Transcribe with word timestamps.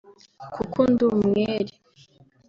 kuko 0.53 0.79
ndi 0.91 1.03
umwere 1.15 1.73